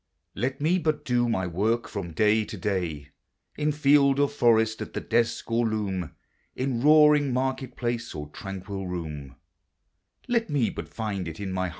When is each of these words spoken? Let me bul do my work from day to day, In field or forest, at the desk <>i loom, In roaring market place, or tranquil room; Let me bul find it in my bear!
Let 0.33 0.59
me 0.59 0.79
bul 0.79 0.93
do 1.05 1.29
my 1.29 1.45
work 1.45 1.87
from 1.87 2.13
day 2.13 2.43
to 2.45 2.57
day, 2.57 3.09
In 3.55 3.71
field 3.71 4.19
or 4.19 4.27
forest, 4.29 4.81
at 4.81 4.93
the 4.95 4.99
desk 4.99 5.47
<>i 5.51 5.53
loom, 5.53 6.15
In 6.55 6.81
roaring 6.81 7.31
market 7.31 7.75
place, 7.75 8.15
or 8.15 8.29
tranquil 8.29 8.87
room; 8.87 9.35
Let 10.27 10.49
me 10.49 10.71
bul 10.71 10.85
find 10.85 11.27
it 11.27 11.39
in 11.39 11.51
my 11.53 11.65
bear! 11.65 11.69